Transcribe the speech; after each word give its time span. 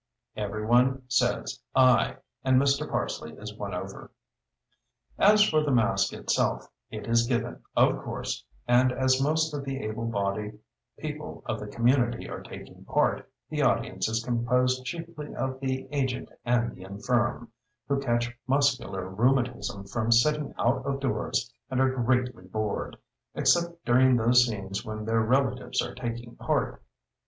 Every 0.35 0.65
one 0.65 1.03
says 1.07 1.61
"Aye" 1.75 2.15
and 2.43 2.59
Mr. 2.59 2.89
Parsleigh 2.89 3.39
is 3.39 3.53
won 3.53 3.75
over. 3.75 4.09
As 5.19 5.43
for 5.47 5.61
the 5.61 5.69
masque 5.69 6.11
itself, 6.11 6.67
it 6.89 7.05
is 7.05 7.27
given, 7.27 7.61
of 7.75 7.99
course; 8.01 8.43
and 8.67 8.91
as 8.91 9.21
most 9.21 9.53
of 9.53 9.63
the 9.63 9.77
able 9.83 10.07
bodied 10.07 10.57
people 10.97 11.43
of 11.45 11.59
the 11.59 11.67
community 11.67 12.27
are 12.27 12.41
taking 12.41 12.83
part, 12.85 13.29
the 13.51 13.61
audience 13.61 14.09
is 14.09 14.23
composed 14.23 14.83
chiefly 14.85 15.35
of 15.35 15.59
the 15.59 15.87
aged 15.91 16.31
and 16.43 16.75
the 16.75 16.81
infirm, 16.81 17.51
who 17.87 17.99
catch 17.99 18.35
muscular 18.47 19.07
rheumatism 19.07 19.85
from 19.85 20.11
sitting 20.11 20.51
out 20.57 20.83
of 20.83 20.99
doors 20.99 21.53
and 21.69 21.79
are 21.79 21.91
greatly 21.93 22.45
bored, 22.45 22.97
except 23.35 23.85
during 23.85 24.17
those 24.17 24.47
scenes 24.47 24.83
when 24.83 25.05
their 25.05 25.21
relatives 25.21 25.79
are 25.79 25.93
taking 25.93 26.35
part. 26.37 26.81